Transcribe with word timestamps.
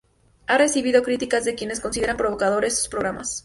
Ha 0.47 0.57
recibido 0.57 1.03
críticas 1.03 1.45
de 1.45 1.53
quienes 1.53 1.79
consideran 1.79 2.17
provocadores 2.17 2.75
sus 2.75 2.87
programas. 2.89 3.39